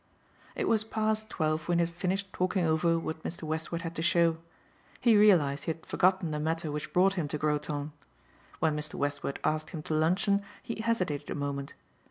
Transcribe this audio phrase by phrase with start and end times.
[0.55, 3.43] It was past twelve when he had finished talking over what Mr.
[3.43, 4.37] Westward had to show.
[4.99, 7.91] He realized he had forgotten the matter which brought him to Groton.
[8.57, 8.95] When Mr.
[8.95, 11.75] Westward asked him to luncheon he hesitated a moment.